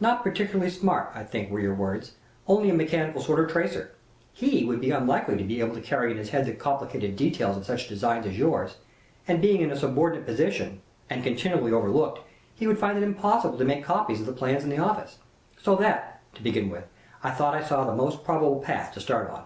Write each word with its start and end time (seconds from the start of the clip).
'Not 0.00 0.22
particularly 0.22 0.70
smart,' 0.70 1.10
I 1.14 1.22
think, 1.22 1.50
were 1.50 1.60
your 1.60 1.74
words 1.74 2.14
only 2.46 2.70
a 2.70 2.72
mechanical 2.72 3.20
sort 3.20 3.40
of 3.40 3.50
tracer. 3.50 3.90
He 4.32 4.64
would 4.64 4.80
be 4.80 4.90
unlikely 4.90 5.36
to 5.36 5.44
be 5.44 5.60
able 5.60 5.74
to 5.74 5.82
carry 5.82 6.10
in 6.10 6.16
his 6.16 6.30
head 6.30 6.46
the 6.46 6.54
complicated 6.54 7.14
details 7.14 7.58
of 7.58 7.66
such 7.66 7.86
designs 7.86 8.24
as 8.24 8.38
yours, 8.38 8.78
and, 9.28 9.42
being 9.42 9.60
in 9.60 9.70
a 9.70 9.76
subordinate 9.76 10.24
position, 10.24 10.80
and 11.10 11.22
continually 11.22 11.72
overlooked, 11.74 12.20
he 12.54 12.66
would 12.66 12.78
find 12.78 12.96
it 12.96 13.02
impossible 13.04 13.58
to 13.58 13.64
make 13.66 13.84
copies 13.84 14.18
of 14.18 14.24
the 14.24 14.32
plans 14.32 14.64
in 14.64 14.70
the 14.70 14.78
office. 14.78 15.18
So 15.60 15.76
that, 15.76 16.22
to 16.36 16.42
begin 16.42 16.70
with, 16.70 16.86
I 17.22 17.32
thought 17.32 17.54
I 17.54 17.62
saw 17.62 17.84
the 17.84 17.94
most 17.94 18.24
probable 18.24 18.60
path 18.60 18.94
to 18.94 19.00
start 19.00 19.28
on. 19.28 19.42